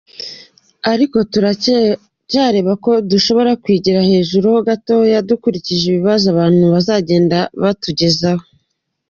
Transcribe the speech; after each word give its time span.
Ariko 0.91 1.17
turacyareba 1.31 2.73
ko 2.85 2.91
dushobora 3.11 3.51
kwigiza 3.63 4.01
hejuru 4.11 4.45
ho 4.53 4.59
gatoya 4.67 5.17
dukurikije 5.29 5.83
ibibazo 5.87 6.25
abantu 6.33 6.63
bazagenda 6.73 7.37
batugezaho. 7.61 8.43